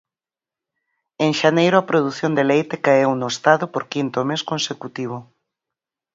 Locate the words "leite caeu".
2.51-3.11